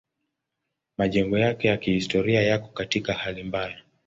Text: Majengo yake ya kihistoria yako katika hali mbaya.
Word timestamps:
Majengo 0.97 1.37
yake 1.37 1.67
ya 1.67 1.77
kihistoria 1.77 2.41
yako 2.41 2.67
katika 2.67 3.13
hali 3.13 3.43
mbaya. 3.43 3.77